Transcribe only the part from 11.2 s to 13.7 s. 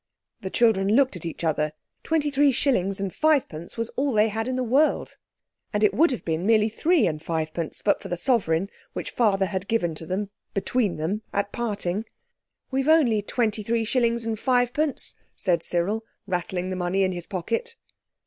at parting. "We've only twenty